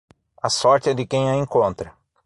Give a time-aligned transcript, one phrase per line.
[0.41, 1.93] A sorte é de quem a encontra.